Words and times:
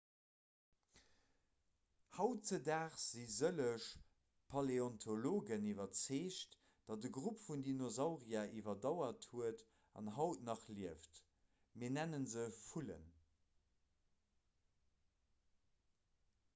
hautdesdaags 2.19 3.03
si 3.09 3.25
sëlleg 3.33 3.83
paläontologen 4.53 5.67
iwwerzeegt 5.73 6.57
datt 6.87 7.05
e 7.09 7.13
grupp 7.19 7.43
vun 7.49 7.65
dinosaurier 7.69 8.57
iwwerdauert 8.61 9.29
huet 9.35 9.63
an 10.03 10.11
haut 10.17 10.43
nach 10.49 10.65
lieft 10.79 11.21
mir 11.83 11.95
nenne 11.99 12.23
se 12.35 12.47
vullen 12.63 13.07